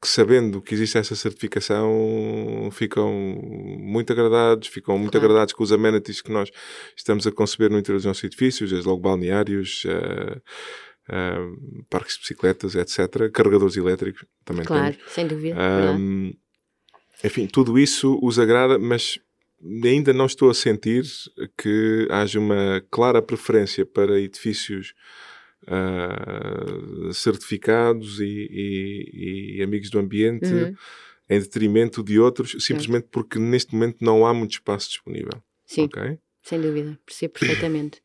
que, 0.01 0.09
sabendo 0.09 0.63
que 0.63 0.75
existe 0.75 0.99
essa 0.99 1.17
certificação, 1.17 2.69
ficam 2.71 3.13
muito 3.13 4.13
agradados, 4.13 4.69
ficam 4.69 4.97
muito 4.97 5.13
claro. 5.13 5.27
agradados 5.27 5.53
com 5.53 5.65
os 5.65 5.73
amenities 5.73 6.23
que 6.23 6.31
nós 6.31 6.51
estamos 6.97 7.27
a 7.27 7.33
conceber 7.33 7.71
no 7.71 7.79
interior 7.79 7.99
dos 7.99 8.07
nossos 8.07 8.25
edifícios, 8.25 8.71
desde 8.71 8.87
logo 8.87 9.01
balneários, 9.01 9.85
uh, 9.85 10.41
uh, 11.09 11.85
parques 11.89 12.15
de 12.15 12.21
bicicletas, 12.21 12.75
etc. 12.75 13.31
Carregadores 13.33 13.77
elétricos 13.77 14.25
também 14.45 14.65
claro, 14.65 14.95
temos. 14.95 15.13
sem 15.13 15.27
dúvida. 15.27 15.57
Um, 15.97 16.33
enfim, 17.25 17.47
tudo 17.47 17.79
isso 17.79 18.19
os 18.23 18.39
agrada, 18.39 18.79
mas 18.79 19.19
ainda 19.85 20.13
não 20.13 20.27
estou 20.27 20.51
a 20.51 20.55
sentir 20.55 21.05
que 21.57 22.07
haja 22.11 22.39
uma 22.39 22.83
clara 22.91 23.21
preferência 23.21 23.85
para 23.85 24.21
edifícios 24.21 24.95
uh, 25.65 27.13
certificados 27.13 28.21
e, 28.21 28.49
e, 28.51 29.57
e, 29.57 29.63
amigos 29.63 29.91
do 29.91 29.99
ambiente 29.99 30.47
uhum. 30.47 30.75
em 31.29 31.41
detrimento 31.41 32.03
de 32.03 32.21
outros, 32.21 32.57
simplesmente 32.61 33.09
porque 33.11 33.39
neste 33.39 33.75
momento 33.75 33.97
não 34.01 34.25
há 34.25 34.33
muito 34.33 34.53
espaço 34.53 34.91
disponível. 34.91 35.43
Sim. 35.67 35.85
Okay? 35.85 36.19
Sem 36.49 36.63
dúvida, 36.63 36.99
percebo 37.05 37.35
perfeitamente. 37.35 38.01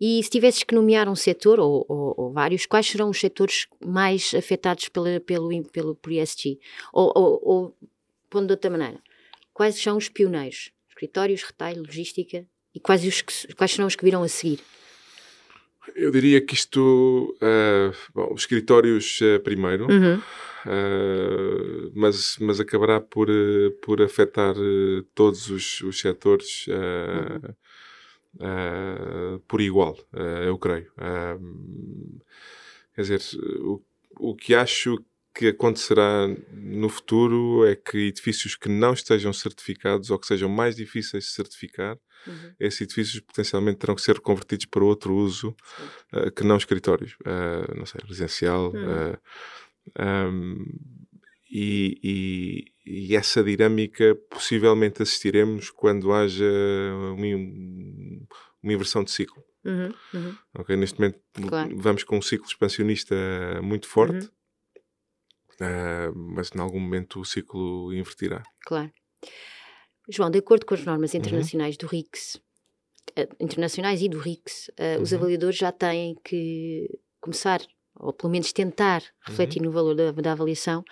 E 0.00 0.22
se 0.22 0.30
tivesses 0.30 0.62
que 0.62 0.72
nomear 0.72 1.08
um 1.08 1.16
setor, 1.16 1.58
ou, 1.58 1.84
ou, 1.88 2.14
ou, 2.16 2.32
vários, 2.32 2.64
quais 2.64 2.86
serão 2.86 3.10
os 3.10 3.18
setores 3.18 3.66
mais 3.84 4.32
afetados 4.34 4.88
pela, 4.88 5.18
pelo, 5.18 5.64
pelo, 5.64 5.96
por 5.96 6.12
ESG? 6.12 6.60
Ou, 6.92 7.12
ou, 7.16 7.40
ou, 7.42 7.76
pondo 8.30 8.46
de 8.46 8.52
outra 8.52 8.70
maneira, 8.70 9.02
quais 9.52 9.82
são 9.82 9.96
os 9.96 10.08
pioneiros? 10.08 10.70
Escritórios, 10.88 11.42
retalho, 11.42 11.82
logística? 11.82 12.46
E 12.72 12.78
quais, 12.78 13.04
os 13.04 13.20
que, 13.20 13.54
quais 13.54 13.72
serão 13.72 13.88
os 13.88 13.96
que 13.96 14.04
virão 14.04 14.22
a 14.22 14.28
seguir? 14.28 14.60
Eu 15.96 16.12
diria 16.12 16.40
que 16.40 16.54
isto. 16.54 17.36
Uh, 17.42 17.92
bom, 18.14 18.32
os 18.32 18.42
escritórios 18.42 19.20
uh, 19.22 19.40
primeiro, 19.40 19.88
uhum. 19.90 20.18
uh, 20.18 21.92
mas, 21.96 22.38
mas 22.38 22.60
acabará 22.60 23.00
por, 23.00 23.26
por 23.82 24.00
afetar 24.00 24.54
todos 25.16 25.50
os, 25.50 25.80
os 25.80 25.98
setores. 25.98 26.68
Uhum 26.68 27.56
uh, 28.38 29.38
por 29.40 29.60
igual, 29.60 29.98
uh, 30.12 30.44
eu 30.46 30.58
creio. 30.58 30.90
Uh, 30.96 32.20
quer 32.94 33.02
dizer, 33.02 33.20
o, 33.60 33.82
o 34.18 34.34
que 34.34 34.54
acho 34.54 34.98
que 35.38 35.48
acontecerá 35.48 36.26
no 36.52 36.88
futuro 36.88 37.64
é 37.64 37.76
que 37.76 38.08
edifícios 38.08 38.56
que 38.56 38.68
não 38.68 38.92
estejam 38.92 39.32
certificados 39.32 40.10
ou 40.10 40.18
que 40.18 40.26
sejam 40.26 40.48
mais 40.48 40.74
difíceis 40.74 41.24
de 41.24 41.30
certificar, 41.30 41.96
uhum. 42.26 42.54
esses 42.58 42.80
edifícios 42.80 43.20
potencialmente 43.20 43.78
terão 43.78 43.94
que 43.94 44.02
ser 44.02 44.18
convertidos 44.18 44.66
para 44.66 44.82
outro 44.82 45.14
uso 45.14 45.54
uh, 46.12 46.30
que 46.32 46.42
não 46.42 46.56
escritórios, 46.56 47.12
uh, 47.20 47.76
não 47.76 47.86
sei, 47.86 48.00
residencial. 48.04 48.72
Uhum. 48.72 49.12
Uh, 49.12 49.18
um, 50.02 50.66
e, 51.50 51.98
e, 52.02 52.64
e, 52.88 53.14
essa 53.14 53.42
dinâmica 53.42 54.14
possivelmente 54.30 55.02
assistiremos 55.02 55.70
quando 55.70 56.12
haja 56.12 56.44
uma, 57.14 57.26
uma 58.62 58.72
inversão 58.72 59.04
de 59.04 59.10
ciclo. 59.10 59.42
Uhum, 59.64 59.92
uhum. 60.14 60.36
Okay? 60.58 60.76
Neste 60.76 60.98
momento 60.98 61.20
claro. 61.48 61.76
vamos 61.76 62.04
com 62.04 62.16
um 62.16 62.22
ciclo 62.22 62.46
expansionista 62.46 63.14
muito 63.62 63.86
forte, 63.86 64.30
uhum. 65.60 65.66
uh, 65.66 66.16
mas 66.34 66.50
em 66.54 66.60
algum 66.60 66.80
momento 66.80 67.20
o 67.20 67.24
ciclo 67.24 67.92
invertirá. 67.92 68.42
Claro. 68.64 68.92
João, 70.08 70.30
de 70.30 70.38
acordo 70.38 70.64
com 70.64 70.74
as 70.74 70.84
normas 70.84 71.12
uhum. 71.12 71.20
internacionais 71.20 71.76
do 71.76 71.86
RICS, 71.86 72.36
uh, 73.18 73.36
internacionais 73.38 74.00
e 74.00 74.08
do 74.08 74.18
RICS, 74.18 74.70
uh, 74.70 75.02
os 75.02 75.12
uhum. 75.12 75.18
avaliadores 75.18 75.56
já 75.56 75.70
têm 75.70 76.16
que 76.24 76.88
começar 77.20 77.60
ou 77.98 78.12
pelo 78.12 78.30
menos 78.30 78.52
tentar 78.52 79.02
refletir 79.20 79.60
uhum. 79.60 79.66
no 79.66 79.72
valor 79.72 79.94
da, 79.94 80.12
da, 80.12 80.32
avaliação, 80.32 80.84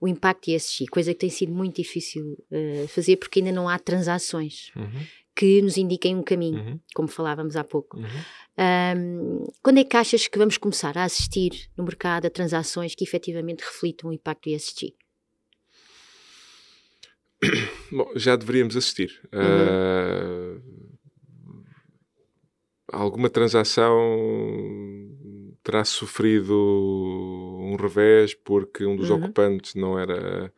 o 0.00 0.08
impacto 0.08 0.48
ESG, 0.50 0.86
coisa 0.86 1.12
que 1.12 1.20
tem 1.20 1.30
sido 1.30 1.52
muito 1.52 1.76
difícil 1.76 2.36
uh, 2.50 2.88
fazer 2.88 3.16
porque 3.16 3.40
ainda 3.40 3.52
não 3.52 3.68
há 3.68 3.78
transações 3.78 4.70
uhum. 4.74 5.06
que 5.36 5.60
nos 5.62 5.76
indiquem 5.76 6.16
um 6.16 6.22
caminho, 6.22 6.60
uhum. 6.60 6.80
como 6.94 7.08
falávamos 7.08 7.56
há 7.56 7.64
pouco. 7.64 7.98
Um, 7.98 9.44
quando 9.62 9.78
é 9.78 9.84
que 9.84 9.96
achas 9.96 10.26
que 10.26 10.38
vamos 10.38 10.56
começar 10.56 10.96
a 10.96 11.04
assistir 11.04 11.70
no 11.76 11.84
mercado 11.84 12.26
a 12.26 12.30
transações 12.30 12.94
que 12.94 13.04
efetivamente 13.04 13.60
reflitam 13.60 14.10
o 14.10 14.12
impacto 14.12 14.48
ESG? 14.48 14.94
Bom, 17.92 18.10
já 18.16 18.36
deveríamos 18.36 18.76
assistir. 18.76 19.20
Uh, 19.26 20.60
alguma 22.92 23.28
transação 23.28 23.92
terá 25.64 25.82
sofrido 25.82 26.54
um 26.54 27.74
revés 27.76 28.34
porque 28.34 28.84
um 28.84 28.94
dos 28.94 29.08
uhum. 29.08 29.16
ocupantes 29.16 29.74
não 29.74 29.98
era, 29.98 30.52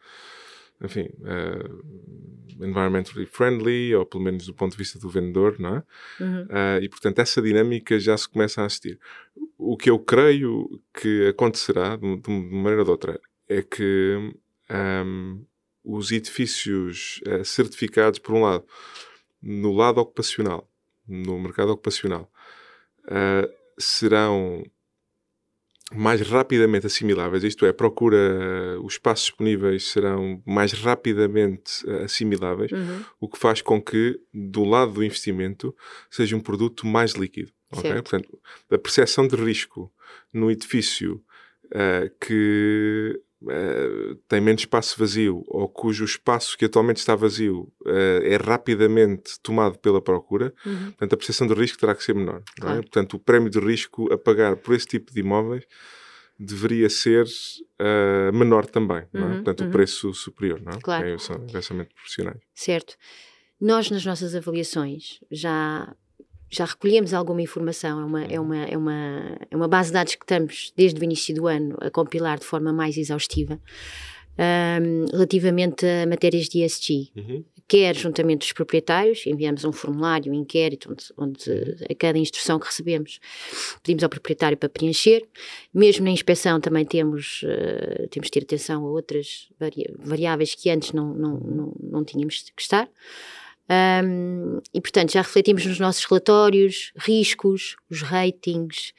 enfim, 0.82 1.08
uh, 1.20 2.64
environmentally 2.64 3.24
friendly, 3.24 3.94
ou 3.94 4.04
pelo 4.04 4.24
menos 4.24 4.46
do 4.46 4.52
ponto 4.52 4.72
de 4.72 4.78
vista 4.78 4.98
do 4.98 5.08
vendedor, 5.08 5.56
não 5.60 5.76
é? 5.76 5.82
Uhum. 6.20 6.42
Uh, 6.42 6.82
e 6.82 6.88
portanto 6.88 7.20
essa 7.20 7.40
dinâmica 7.40 8.00
já 8.00 8.18
se 8.18 8.28
começa 8.28 8.62
a 8.62 8.66
assistir. 8.66 8.98
O 9.56 9.76
que 9.76 9.88
eu 9.88 9.98
creio 10.00 10.82
que 10.92 11.28
acontecerá, 11.28 11.94
de, 11.94 12.16
de 12.16 12.28
uma 12.28 12.62
maneira 12.62 12.80
ou 12.80 12.84
de 12.84 12.90
outra, 12.90 13.20
é 13.48 13.62
que 13.62 14.34
um, 14.68 15.44
os 15.84 16.10
edifícios 16.10 17.20
uh, 17.28 17.44
certificados, 17.44 18.18
por 18.18 18.34
um 18.34 18.42
lado, 18.42 18.64
no 19.40 19.72
lado 19.72 19.98
ocupacional, 20.00 20.68
no 21.06 21.38
mercado 21.38 21.70
ocupacional, 21.70 22.28
serão 23.78 24.64
mais 25.94 26.20
rapidamente 26.20 26.86
assimiláveis, 26.86 27.44
isto 27.44 27.64
é, 27.64 27.72
procura, 27.72 28.78
os 28.82 28.94
espaços 28.94 29.26
disponíveis 29.26 29.84
serão 29.84 30.42
mais 30.44 30.72
rapidamente 30.72 31.88
eh, 31.88 32.04
assimiláveis, 32.04 32.72
uhum. 32.72 33.04
o 33.20 33.28
que 33.28 33.38
faz 33.38 33.62
com 33.62 33.80
que, 33.80 34.20
do 34.34 34.64
lado 34.64 34.92
do 34.92 35.04
investimento, 35.04 35.74
seja 36.10 36.34
um 36.34 36.40
produto 36.40 36.86
mais 36.86 37.12
líquido. 37.12 37.52
Okay? 37.70 37.92
Portanto, 37.94 38.38
a 38.70 38.78
percepção 38.78 39.28
de 39.28 39.36
risco 39.36 39.92
no 40.32 40.50
edifício 40.50 41.22
uh, 41.66 42.10
que 42.20 43.20
uh, 43.42 44.14
tem 44.28 44.40
menos 44.40 44.62
espaço 44.62 44.98
vazio 44.98 45.44
ou 45.46 45.68
cujo 45.68 46.04
espaço 46.04 46.56
que 46.56 46.64
atualmente 46.64 46.98
está 46.98 47.14
vazio 47.14 47.72
uh, 47.84 48.22
é 48.22 48.36
rapidamente 48.36 49.38
tomado 49.40 49.78
pela 49.78 50.00
procura, 50.00 50.52
uhum. 50.64 50.86
portanto, 50.86 51.12
a 51.12 51.16
percepção 51.16 51.46
de 51.46 51.54
risco 51.54 51.78
terá 51.78 51.94
que 51.94 52.02
ser 52.02 52.14
menor. 52.14 52.42
É? 52.58 52.60
Claro. 52.60 52.78
É? 52.78 52.82
Portanto, 52.82 53.14
o 53.14 53.18
prémio 53.18 53.50
de 53.50 53.58
risco 53.58 54.12
a 54.12 54.18
pagar 54.18 54.56
por 54.56 54.74
esse 54.74 54.86
tipo 54.86 55.12
de 55.12 55.20
imóveis 55.20 55.64
deveria 56.38 56.90
ser 56.90 57.24
uh, 57.24 58.32
menor 58.36 58.66
também, 58.66 59.04
é? 59.12 59.18
uhum, 59.18 59.34
portanto, 59.36 59.60
uhum. 59.62 59.68
o 59.68 59.72
preço 59.72 60.14
superior, 60.14 60.60
não 60.60 60.72
é? 60.72 60.80
Claro. 60.80 61.08
É, 61.08 61.18
são 61.18 61.38
profissionais. 61.94 62.40
Certo. 62.54 62.96
Nós, 63.60 63.90
nas 63.90 64.04
nossas 64.04 64.34
avaliações, 64.34 65.18
já 65.30 65.94
já 66.50 66.64
recolhemos 66.64 67.12
alguma 67.12 67.42
informação, 67.42 68.00
é 68.00 68.04
uma, 68.04 68.24
é, 68.24 68.40
uma, 68.40 68.56
é, 68.56 68.76
uma, 68.76 69.38
é 69.50 69.56
uma 69.56 69.68
base 69.68 69.88
de 69.88 69.94
dados 69.94 70.14
que 70.14 70.24
estamos 70.24 70.72
desde 70.76 71.00
o 71.00 71.04
início 71.04 71.34
do 71.34 71.46
ano 71.46 71.76
a 71.80 71.90
compilar 71.90 72.38
de 72.38 72.44
forma 72.44 72.72
mais 72.72 72.96
exaustiva 72.96 73.60
um, 74.38 75.06
relativamente 75.10 75.86
a 75.86 76.06
matérias 76.06 76.48
de 76.48 76.62
ESG. 76.62 77.10
Uhum. 77.16 77.44
Quer 77.68 77.96
juntamente 77.96 78.40
dos 78.40 78.52
proprietários, 78.52 79.26
enviamos 79.26 79.64
um 79.64 79.72
formulário, 79.72 80.30
um 80.30 80.34
inquérito, 80.36 80.92
onde, 80.92 81.04
onde 81.16 81.50
uhum. 81.50 81.86
a 81.90 81.94
cada 81.96 82.16
instrução 82.16 82.60
que 82.60 82.66
recebemos 82.66 83.18
pedimos 83.82 84.04
ao 84.04 84.08
proprietário 84.08 84.56
para 84.56 84.68
preencher. 84.68 85.26
Mesmo 85.74 86.04
na 86.04 86.10
inspeção 86.10 86.60
também 86.60 86.84
temos, 86.84 87.42
uh, 87.42 88.06
temos 88.08 88.26
de 88.26 88.30
ter 88.30 88.42
atenção 88.44 88.84
a 88.84 88.88
outras 88.88 89.48
variáveis 89.98 90.54
que 90.54 90.70
antes 90.70 90.92
não, 90.92 91.12
não, 91.12 91.40
não, 91.40 91.72
não 91.82 92.04
tínhamos 92.04 92.44
que 92.54 92.62
estar. 92.62 92.88
Um, 93.68 94.60
e, 94.72 94.80
portanto, 94.80 95.12
já 95.12 95.22
refletimos 95.22 95.66
nos 95.66 95.80
nossos 95.80 96.04
relatórios 96.04 96.92
riscos, 96.96 97.76
os 97.90 98.02
ratings 98.02 98.92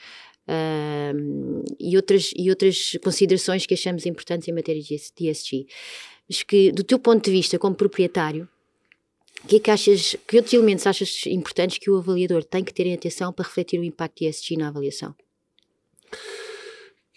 um, 0.47 1.63
e, 1.79 1.95
outras, 1.95 2.31
e 2.35 2.49
outras 2.49 2.97
considerações 3.03 3.65
que 3.65 3.73
achamos 3.73 4.05
importantes 4.05 4.47
em 4.47 4.53
matéria 4.53 4.81
de 4.81 4.95
ESG. 5.29 5.67
Mas 6.27 6.43
que, 6.43 6.71
do 6.71 6.83
teu 6.83 6.99
ponto 6.99 7.23
de 7.23 7.31
vista 7.31 7.57
como 7.57 7.75
proprietário, 7.75 8.47
que, 9.47 9.57
é 9.57 9.59
que, 9.59 9.71
achas, 9.71 10.15
que 10.27 10.35
outros 10.35 10.53
elementos 10.53 10.85
achas 10.85 11.25
importantes 11.27 11.77
que 11.77 11.89
o 11.89 11.97
avaliador 11.97 12.43
tem 12.43 12.63
que 12.63 12.73
ter 12.73 12.85
em 12.87 12.93
atenção 12.93 13.31
para 13.31 13.45
refletir 13.45 13.79
o 13.79 13.83
impacto 13.83 14.19
de 14.19 14.25
ESG 14.27 14.57
na 14.57 14.67
avaliação? 14.67 15.15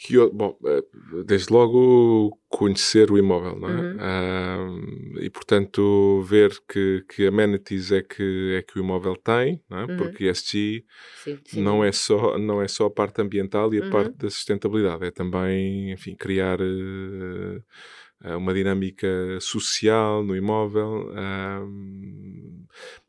Que, 0.03 0.17
bom, 0.31 0.57
eh, 0.65 0.83
desde 1.27 1.53
logo 1.53 2.31
conhecer 2.49 3.11
o 3.11 3.19
imóvel, 3.19 3.57
não 3.61 3.69
é? 3.69 3.81
Uhum. 3.83 5.19
e 5.21 5.29
portanto 5.29 6.23
ver 6.23 6.59
que, 6.67 7.05
que 7.07 7.27
amenities 7.27 7.93
é 7.93 8.03
que, 8.03 8.55
é 8.59 8.63
que 8.63 8.79
o 8.79 8.83
imóvel 8.83 9.15
tem, 9.17 9.63
não 9.69 9.79
é? 9.79 9.85
Uhum. 9.85 9.97
porque 9.99 10.25
ESG 10.25 10.85
Sim, 11.23 11.39
sim. 11.45 11.63
não 11.63 11.85
é, 11.85 11.93
só, 11.93 12.39
não 12.39 12.63
é 12.63 12.69
só 12.69 12.87
a 12.87 12.91
parte 12.91 13.21
ambiental 13.21 13.75
e 13.75 13.79
a 13.81 13.85
Uhum. 13.85 13.91
parte 13.91 14.17
da 14.17 14.31
sustentabilidade, 14.31 15.05
é 15.05 15.11
também, 15.11 15.93
enfim, 15.93 16.15
criar 16.17 16.59
eh, 16.61 18.37
uma 18.37 18.55
dinâmica 18.55 19.07
social 19.41 20.23
no 20.25 20.35
imóvel 20.35 21.11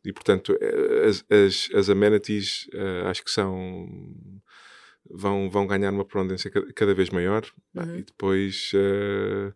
e 0.06 0.12
portanto 0.14 0.58
eh, 0.60 1.08
as, 1.08 1.26
as, 1.30 1.70
as 1.74 1.90
amenities 1.90 2.68
eh, 2.74 3.04
acho 3.06 3.24
que 3.24 3.32
são 3.32 3.88
vão, 5.14 5.50
vão 5.50 5.68
ganhar 5.68 5.92
uma 5.92 6.06
preponderância 6.06 6.52
cada, 6.76 6.94
vez 6.94 7.10
maior 7.10 7.44
Uhum. 7.74 7.98
e 8.00 8.04
depois 8.04 8.72
eh, 8.74 9.54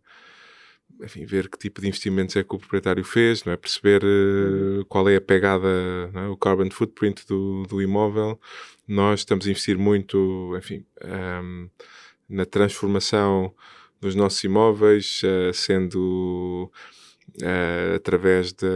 enfim, 1.04 1.26
ver 1.26 1.50
que 1.50 1.58
tipo 1.58 1.82
de 1.82 1.88
investimentos 1.88 2.36
é 2.36 2.44
que 2.44 2.56
o 2.56 2.58
proprietário 2.60 3.04
fez, 3.04 3.44
não 3.44 3.52
é? 3.54 3.58
perceber 3.58 4.04
Uhum. 4.04 4.86
qual 4.88 5.10
é 5.10 5.18
a 5.18 5.22
pegada, 5.22 5.68
é? 6.14 6.28
o 6.28 6.38
carbon 6.38 6.70
footprint 6.72 7.26
do, 7.28 7.64
do 7.64 7.82
imóvel. 7.82 8.40
Nós 8.88 9.22
estamos 9.22 9.46
a 9.46 9.50
investir 9.50 9.78
muito, 9.78 10.56
enfim, 10.58 10.86
ahm, 11.02 11.68
na 12.30 12.46
transformação 12.46 13.54
dos 14.00 14.16
nossos 14.16 14.44
imóveis, 14.44 15.22
eh, 15.24 15.52
sendo 15.54 16.72
através 17.96 18.54
da 18.54 18.68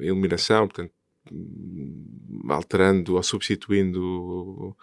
iluminação, 0.00 0.66
portanto, 0.66 0.92
alterando 2.48 3.14
ou 3.14 3.22
substituindo 3.22 4.76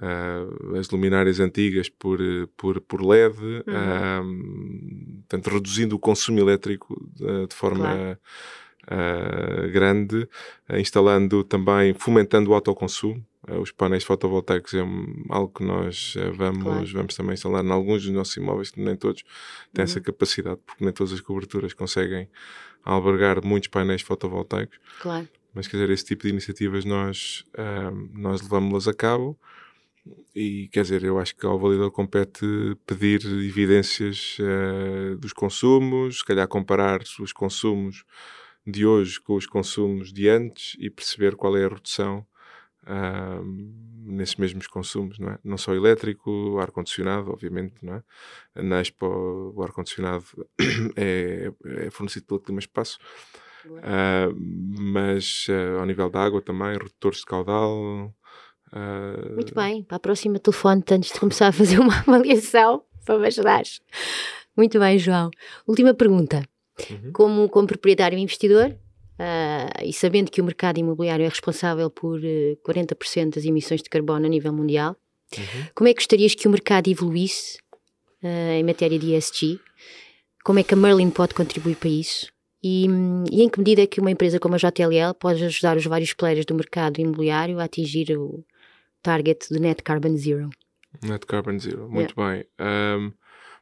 eh, 0.00 0.78
as 0.78 0.88
luminárias 0.90 1.38
antigas 1.40 1.88
por, 1.88 2.18
por, 2.56 2.80
por 2.80 3.02
LED, 3.02 3.36
ahm, 3.66 5.22
portanto, 5.28 5.50
reduzindo 5.54 5.96
o 5.96 5.98
consumo 5.98 6.38
elétrico 6.40 6.96
de, 7.14 7.46
de 7.46 7.54
forma 7.54 7.82
Claro. 7.88 8.18
ah, 8.88 9.66
grande, 9.68 10.28
instalando 10.74 11.44
também, 11.44 11.94
fomentando 11.94 12.50
o 12.50 12.54
autoconsumo. 12.54 13.24
Os 13.60 13.72
painéis 13.72 14.04
fotovoltaicos 14.04 14.72
é 14.74 14.80
algo 15.30 15.52
que 15.52 15.64
nós 15.64 16.14
vamos, 16.34 16.62
Claro. 16.62 16.86
vamos 16.92 17.14
também 17.16 17.34
instalar 17.34 17.64
em 17.64 17.70
alguns 17.72 18.04
dos 18.04 18.12
nossos 18.12 18.36
imóveis, 18.36 18.70
que 18.70 18.80
nem 18.80 18.94
todos 18.94 19.24
têm 19.72 19.82
essa 19.82 19.98
Uhum. 19.98 20.04
capacidade, 20.04 20.60
porque 20.64 20.84
nem 20.84 20.92
todas 20.92 21.12
as 21.12 21.20
coberturas 21.20 21.74
conseguem 21.74 22.28
albergar 22.84 23.44
muitos 23.44 23.68
painéis 23.68 24.02
fotovoltaicos. 24.02 24.78
Claro. 25.00 25.28
Mas, 25.52 25.66
quer 25.66 25.76
dizer, 25.78 25.90
esse 25.90 26.04
tipo 26.04 26.22
de 26.22 26.28
iniciativas 26.30 26.84
nós, 26.84 27.44
nós 28.12 28.40
levamos-las 28.42 28.86
a 28.86 28.94
cabo 28.94 29.36
e, 30.34 30.68
quer 30.72 30.82
dizer, 30.82 31.04
eu 31.04 31.18
acho 31.18 31.36
que 31.36 31.46
ao 31.46 31.58
validador 31.58 31.90
compete 31.90 32.44
pedir 32.86 33.24
evidências 33.24 34.36
eh, 34.40 35.14
dos 35.16 35.32
consumos, 35.32 36.18
se 36.18 36.24
calhar 36.24 36.48
comparar 36.48 37.02
os 37.20 37.32
consumos 37.32 38.04
de 38.66 38.86
hoje 38.86 39.20
com 39.20 39.34
os 39.34 39.46
consumos 39.46 40.12
de 40.12 40.28
antes 40.28 40.76
e 40.78 40.90
perceber 40.90 41.36
qual 41.36 41.56
é 41.56 41.64
a 41.64 41.68
redução 41.68 42.26
ahm, 42.86 43.72
nesses 44.04 44.36
mesmos 44.36 44.66
consumos, 44.66 45.18
não 45.18 45.30
é? 45.30 45.38
Não 45.44 45.58
só 45.58 45.74
elétrico, 45.74 46.58
ar-condicionado, 46.58 47.30
obviamente, 47.30 47.74
não 47.82 47.94
é? 47.94 48.02
Na 48.62 48.80
Expo, 48.80 49.06
o 49.54 49.62
ar-condicionado 49.62 50.24
é, 50.96 51.52
é 51.64 51.90
fornecido 51.90 52.26
pelo 52.26 52.40
Clima 52.40 52.60
Espaço, 52.60 52.98
ah, 53.82 54.28
mas 54.36 55.46
ah, 55.48 55.80
ao 55.80 55.86
nível 55.86 56.10
da 56.10 56.22
água 56.22 56.42
também, 56.42 56.72
redutores 56.72 57.20
de 57.20 57.26
caudal. 57.26 58.14
Ah, 58.72 59.30
Muito 59.34 59.54
bem, 59.54 59.82
para 59.82 59.96
a 59.96 60.00
próxima 60.00 60.38
telefone 60.38 60.82
antes 60.90 61.12
de 61.12 61.20
começar 61.20 61.48
a 61.48 61.52
fazer 61.52 61.78
uma 61.78 61.98
avaliação 62.06 62.82
para 63.04 63.18
me 63.18 63.26
ajudares. 63.26 63.80
Muito 64.56 64.78
bem, 64.78 64.98
João. 64.98 65.30
Última 65.66 65.94
pergunta. 65.94 66.42
Uhum. 66.90 67.12
Como, 67.12 67.48
como 67.48 67.66
proprietário 67.66 68.18
e 68.18 68.22
investidor, 68.22 68.74
ah, 69.18 69.82
e 69.84 69.92
sabendo 69.92 70.30
que 70.30 70.40
o 70.40 70.44
mercado 70.44 70.78
imobiliário 70.78 71.24
é 71.24 71.28
responsável 71.28 71.90
por 71.90 72.20
eh, 72.24 72.56
40% 72.66 73.34
das 73.34 73.44
emissões 73.44 73.82
de 73.82 73.90
carbono 73.90 74.26
a 74.26 74.28
nível 74.28 74.52
mundial, 74.52 74.96
Uhum. 75.34 75.64
como 75.74 75.88
é 75.88 75.94
que 75.94 76.00
gostarias 76.00 76.34
que 76.34 76.46
o 76.46 76.50
mercado 76.50 76.90
evoluísse 76.90 77.58
ah, 78.22 78.54
em 78.54 78.62
matéria 78.64 78.98
de 78.98 79.14
ESG? 79.14 79.58
Como 80.44 80.58
é 80.58 80.62
que 80.62 80.74
a 80.74 80.76
Merlin 80.76 81.08
pode 81.08 81.34
contribuir 81.34 81.76
para 81.76 81.88
isso? 81.88 82.26
E, 82.62 82.86
e 83.30 83.42
em 83.42 83.48
que 83.48 83.58
medida 83.58 83.82
é 83.82 83.86
que 83.86 84.00
uma 84.00 84.10
empresa 84.10 84.38
como 84.38 84.54
a 84.54 84.58
JLL 84.58 85.14
pode 85.18 85.42
ajudar 85.44 85.76
os 85.76 85.84
vários 85.86 86.12
players 86.12 86.44
do 86.44 86.54
mercado 86.54 87.00
imobiliário 87.00 87.58
a 87.58 87.64
atingir 87.64 88.16
o 88.16 88.44
target 89.02 89.48
de 89.50 89.58
Net 89.58 89.82
Carbon 89.82 90.16
Zero? 90.16 90.50
Net 91.02 91.26
Carbon 91.26 91.58
Zero, 91.58 91.88
muito 91.90 92.14
bem. 92.16 92.44
Ahm, 92.58 93.12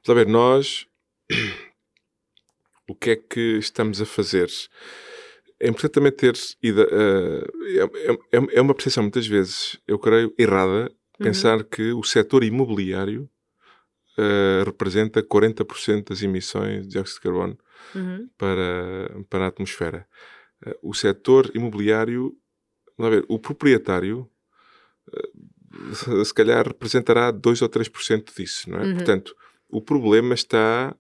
vamos 0.07 0.25
ver, 0.25 0.27
nós 0.29 0.87
o 2.89 2.95
que 2.95 3.11
é 3.11 3.17
que 3.17 3.59
estamos 3.59 4.01
a 4.01 4.07
fazer? 4.07 4.51
É 5.59 5.69
importante 5.69 5.93
também 5.93 6.13
ter 6.13 6.35
ido, 6.63 6.83
ah, 6.83 7.47
é, 8.33 8.37
é- 8.39 8.57
é 8.57 8.61
uma 8.61 8.75
percepção 8.75 9.03
muitas 9.05 9.27
vezes, 9.27 9.79
eu 9.87 9.99
creio, 9.99 10.35
errada, 10.39 10.91
pensar 11.19 11.63
que 11.65 11.93
o 11.93 12.03
setor 12.03 12.43
imobiliário 12.45 13.29
ah, 14.19 14.63
representa 14.65 15.23
40% 15.23 16.09
das 16.11 16.23
emissões 16.23 16.83
de 16.85 16.89
dióxido 16.93 17.17
de 17.17 17.21
carbono 17.23 17.59
Uhum. 17.95 18.29
para, 18.39 19.23
para 19.29 19.45
a 19.45 19.49
atmosfera. 19.49 20.07
Eh, 20.65 20.77
O 20.83 20.93
setor 20.95 21.51
imobiliário, 21.55 22.37
vamos 22.99 23.15
ver, 23.17 23.25
o 23.29 23.39
proprietário 23.39 24.31
se 26.25 26.35
calhar 26.35 26.67
representará 26.67 27.31
2 27.31 27.63
ou 27.63 27.69
3% 27.69 28.35
disso, 28.37 28.69
não 28.71 28.79
é? 28.81 28.85
Uhum. 28.87 28.95
Portanto, 28.97 29.35
o 29.69 29.81
problema 29.81 30.35
está, 30.35 30.95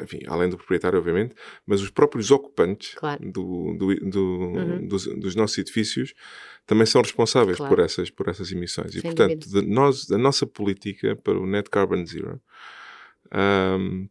enfim, 0.00 0.20
além 0.26 0.48
do 0.48 0.56
proprietário, 0.56 0.98
obviamente, 0.98 1.34
mas 1.66 1.80
os 1.82 1.90
próprios 1.90 2.30
ocupantes 2.30 2.94
Claro. 2.94 3.20
do, 3.32 3.74
do- 3.76 4.10
do- 4.10 4.38
Uhum. 4.58 4.86
dos, 4.88 5.06
dos 5.06 5.34
nossos 5.34 5.58
edifícios 5.58 6.14
também 6.66 6.86
são 6.86 7.02
responsáveis 7.02 7.56
Claro. 7.56 7.74
por, 7.74 7.82
essas, 7.84 8.10
por 8.10 8.28
essas 8.28 8.50
emissões. 8.52 8.94
E, 8.94 9.00
Sem 9.00 9.10
portanto, 9.14 9.48
de 9.48 9.62
nós, 9.62 10.10
a 10.10 10.18
nossa 10.18 10.46
política 10.46 11.16
para 11.16 11.38
o 11.38 11.46
Net 11.46 11.68
Carbon 11.68 12.06
Zero 12.06 12.40
ahm, 13.30 14.06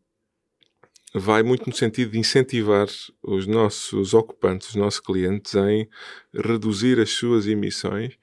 vai 1.13 1.43
muito 1.43 1.69
no 1.69 1.75
sentido 1.75 2.11
de 2.11 2.19
incentivar 2.19 2.87
os 3.21 3.45
nossos 3.47 4.13
ocupantes, 4.13 4.69
os 4.69 4.75
nossos 4.75 4.99
clientes, 4.99 5.55
em 5.55 5.87
reduzir 6.33 6.99
as 6.99 7.11
suas 7.11 7.47
emissões, 7.47 8.17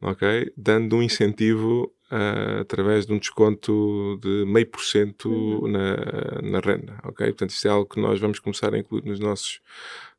ok? 0.00 0.52
Dando 0.56 0.96
um 0.96 1.02
incentivo 1.02 1.92
ah, 2.10 2.60
através 2.60 3.04
de 3.06 3.12
um 3.12 3.18
desconto 3.18 4.18
de 4.22 4.44
meio 4.46 4.66
por 4.66 4.80
cento 4.82 5.28
Uhum. 5.28 5.68
na, 5.68 6.60
renda, 6.60 6.98
ok? 7.04 7.26
Portanto, 7.26 7.50
isto 7.50 7.66
é 7.66 7.70
algo 7.70 7.88
que 7.88 8.00
nós 8.00 8.20
vamos 8.20 8.38
começar 8.38 8.72
a 8.74 8.78
incluir 8.78 9.04
nos 9.04 9.18
nossos 9.18 9.60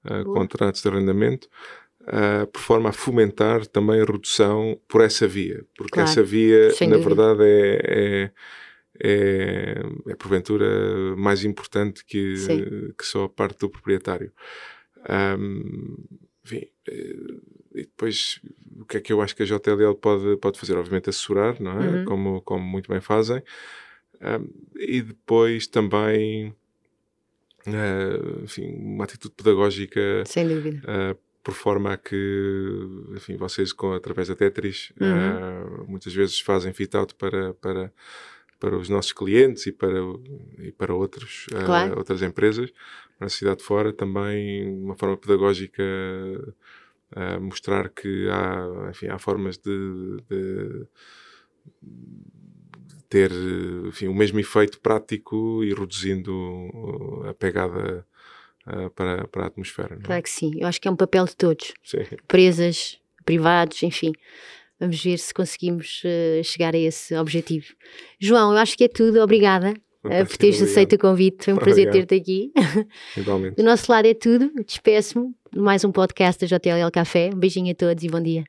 Boa. 0.03 0.23
contratos 0.35 0.81
de 0.81 0.87
arrendamento, 0.89 1.47
ah, 2.07 2.45
por 2.51 2.61
forma 2.61 2.89
a 2.89 2.93
fomentar 2.93 3.65
também 3.67 4.01
a 4.01 4.05
redução 4.05 4.79
por 4.87 5.01
essa 5.01 5.27
via, 5.27 5.65
porque 5.77 5.93
Claro. 5.93 6.09
essa 6.09 6.23
via, 6.23 6.67
na 6.67 6.97
dúvida. 6.97 6.97
verdade, 6.99 7.43
é, 7.43 7.81
é, 7.83 8.31
é, 8.99 9.81
é 10.11 10.15
porventura 10.15 11.15
mais 11.15 11.43
importante 11.45 12.03
que, 12.05 12.35
Sim. 12.37 12.65
que 12.97 13.05
só 13.05 13.25
a 13.25 13.29
parte 13.29 13.59
do 13.59 13.69
proprietário. 13.69 14.31
Ahm, 15.07 15.95
enfim, 16.47 16.67
eh, 16.87 17.15
e 17.75 17.81
depois 17.81 18.39
o 18.79 18.85
que 18.85 18.97
é 18.97 19.01
que 19.01 19.11
eu 19.11 19.21
acho 19.21 19.35
que 19.35 19.43
a 19.43 19.45
JLL 19.45 19.95
pode, 19.95 20.37
pode 20.37 20.59
fazer? 20.59 20.77
Obviamente 20.77 21.09
assessorar, 21.09 21.61
não 21.61 21.79
é? 21.81 21.87
Uhum. 21.89 22.05
Como, 22.05 22.41
como 22.41 22.63
muito 22.65 22.89
bem 22.89 23.01
fazem. 23.01 23.43
Ahm, 24.21 24.47
e 24.75 25.01
depois 25.01 25.67
também, 25.67 26.55
ah, 27.67 28.43
enfim, 28.43 28.73
uma 28.79 29.03
atitude 29.03 29.33
pedagógica 29.35 30.23
Sem 30.25 30.47
dúvida. 30.47 30.81
ah, 30.87 31.15
por 31.43 31.53
forma 31.53 31.93
a 31.93 31.97
que, 31.97 32.15
enfim, 33.15 33.37
vocês 33.37 33.71
com, 33.71 33.93
através 33.93 34.27
da 34.27 34.35
Tetris 34.35 34.91
Uhum. 34.99 35.07
ah, 35.07 35.83
muitas 35.87 36.13
vezes 36.13 36.39
fazem 36.39 36.73
fit-out 36.73 37.13
para, 37.15 37.53
para, 37.55 37.93
para 38.59 38.77
os 38.77 38.89
nossos 38.89 39.13
clientes 39.13 39.65
e 39.67 39.71
para, 39.71 39.99
e 40.59 40.71
para 40.71 40.93
outros, 40.93 41.45
ah, 41.55 41.65
Claro. 41.65 41.97
outras 41.97 42.21
empresas 42.21 42.71
na 43.19 43.29
cidade 43.29 43.57
de 43.59 43.63
fora 43.63 43.91
também 43.93 44.67
uma 44.83 44.95
forma 44.95 45.17
pedagógica 45.17 45.83
a 47.15 47.39
mostrar 47.39 47.89
que 47.89 48.27
há, 48.29 48.89
enfim, 48.89 49.07
há 49.07 49.17
formas 49.17 49.57
de, 49.57 50.17
de- 50.29 50.85
ter 53.09 53.31
enfim, 53.87 54.07
o 54.07 54.13
mesmo 54.13 54.39
efeito 54.39 54.79
prático 54.81 55.63
e 55.63 55.73
reduzindo 55.73 56.33
uh, 56.33 57.29
a 57.29 57.33
pegada 57.33 58.05
uh, 58.67 58.89
para, 58.91 59.27
para 59.27 59.43
a 59.43 59.47
atmosfera. 59.47 59.95
não 59.95 60.01
é? 60.01 60.05
Claro 60.05 60.23
que 60.23 60.29
sim. 60.29 60.51
Eu 60.59 60.67
acho 60.67 60.81
que 60.81 60.87
é 60.87 60.91
um 60.91 60.95
papel 60.95 61.25
de 61.25 61.35
todos. 61.35 61.73
Sim. 61.83 61.99
Empresas, 62.11 62.99
privados, 63.25 63.81
enfim. 63.83 64.11
Vamos 64.79 65.01
ver 65.03 65.17
se 65.17 65.33
conseguimos 65.33 66.01
eh, 66.05 66.41
chegar 66.43 66.75
a 66.75 66.77
esse 66.77 67.15
objetivo. 67.15 67.67
João, 68.19 68.51
eu 68.51 68.57
acho 68.57 68.77
que 68.77 68.83
é 68.83 68.87
tudo. 68.87 69.19
Obrigada 69.21 69.73
eh, 70.05 70.23
por 70.23 70.37
teres 70.37 70.61
aceito 70.61 70.93
o 70.93 70.99
convite. 70.99 71.45
Foi 71.45 71.53
um 71.53 71.57
prazer 71.57 71.87
Obrigado. 71.87 72.07
ter-te 72.07 72.21
aqui. 72.21 72.51
Igualmente. 73.17 73.55
Do 73.55 73.63
nosso 73.63 73.91
lado 73.91 74.07
é 74.07 74.13
tudo. 74.13 74.51
Despeço-me 74.65 75.33
de 75.51 75.59
mais 75.59 75.83
um 75.83 75.91
podcast 75.91 76.45
da 76.45 76.57
JLL 76.57 76.91
Café. 76.91 77.29
Um 77.33 77.39
beijinho 77.39 77.71
a 77.71 77.75
todos 77.75 78.03
e 78.03 78.07
bom 78.07 78.21
dia. 78.21 78.43